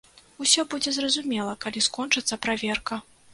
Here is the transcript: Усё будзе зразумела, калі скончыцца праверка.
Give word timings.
Усё 0.45 0.63
будзе 0.71 0.93
зразумела, 0.95 1.53
калі 1.67 1.85
скончыцца 1.89 2.41
праверка. 2.47 3.01